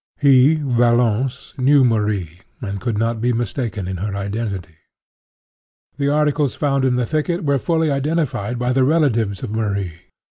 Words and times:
He, 0.19 0.55
Valence, 0.55 1.53
knew 1.59 1.83
Marie, 1.83 2.39
and 2.59 2.81
could 2.81 2.97
not 2.97 3.21
be 3.21 3.33
mistaken 3.33 3.87
in 3.87 3.97
her 3.97 4.15
identity. 4.15 4.77
The 5.99 6.09
articles 6.09 6.55
found 6.55 6.83
in 6.85 6.95
the 6.95 7.05
thicket 7.05 7.43
were 7.43 7.59
fully 7.59 7.91
identified 7.91 8.57
by 8.57 8.73
the 8.73 8.83
relatives 8.83 9.43
of 9.43 9.51
Marie. 9.51 10.01